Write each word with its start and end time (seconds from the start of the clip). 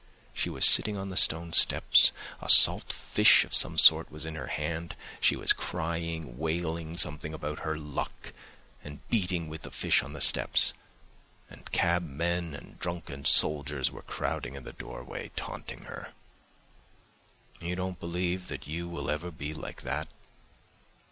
She 0.33 0.49
was 0.49 0.65
sitting 0.65 0.97
on 0.97 1.09
the 1.09 1.15
stone 1.15 1.53
steps, 1.53 2.11
a 2.41 2.49
salt 2.49 2.91
fish 2.91 3.43
of 3.45 3.53
some 3.53 3.77
sort 3.77 4.11
was 4.11 4.25
in 4.25 4.33
her 4.33 4.47
hand; 4.47 4.95
she 5.19 5.35
was 5.35 5.53
crying, 5.53 6.39
wailing 6.39 6.97
something 6.97 7.35
about 7.35 7.59
her 7.59 7.77
luck 7.77 8.33
and 8.83 9.07
beating 9.09 9.47
with 9.47 9.61
the 9.61 9.69
fish 9.69 10.01
on 10.01 10.13
the 10.13 10.19
steps, 10.19 10.73
and 11.51 11.71
cabmen 11.71 12.55
and 12.55 12.79
drunken 12.79 13.25
soldiers 13.25 13.91
were 13.91 14.01
crowding 14.01 14.55
in 14.55 14.63
the 14.63 14.73
doorway 14.73 15.29
taunting 15.35 15.83
her. 15.83 16.11
You 17.59 17.75
don't 17.75 17.99
believe 17.99 18.47
that 18.47 18.65
you 18.65 18.89
will 18.89 19.07
ever 19.11 19.29
be 19.29 19.53
like 19.53 19.83
that? 19.83 20.07